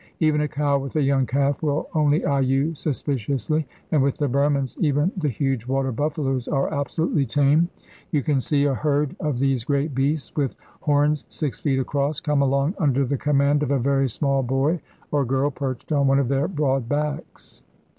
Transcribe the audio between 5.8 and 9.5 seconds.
buffaloes are absolutely tame. You can see a herd of